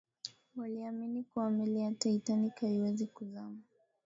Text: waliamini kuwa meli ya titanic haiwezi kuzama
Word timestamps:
waliamini 0.55 1.23
kuwa 1.23 1.49
meli 1.49 1.79
ya 1.79 1.91
titanic 1.91 2.59
haiwezi 2.61 3.05
kuzama 3.07 3.57